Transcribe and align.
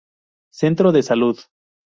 Centro 0.49 0.91
de 0.91 1.03
salud. 1.03 1.37